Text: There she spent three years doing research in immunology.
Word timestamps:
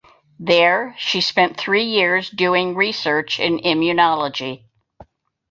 There 0.39 0.95
she 0.97 1.21
spent 1.21 1.57
three 1.57 1.83
years 1.83 2.27
doing 2.31 2.73
research 2.73 3.39
in 3.39 3.59
immunology. 3.59 4.63